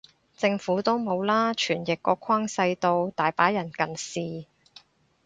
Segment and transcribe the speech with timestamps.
[0.35, 4.47] 政府都冇啦，傳譯個框細到，大把人近視